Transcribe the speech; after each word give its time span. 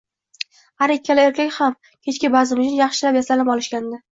Har 0.83 0.93
ikkala 0.93 1.27
erkak 1.31 1.53
ham 1.59 1.77
kechki 2.09 2.33
bazm 2.39 2.63
uchun 2.65 2.77
yaxshilab 2.81 3.21
yasanib 3.23 3.57
olishgandi 3.57 4.05